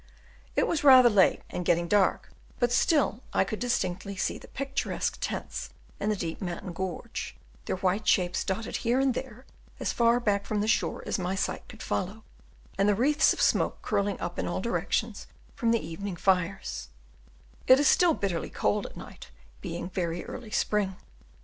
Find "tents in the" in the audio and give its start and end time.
5.21-6.15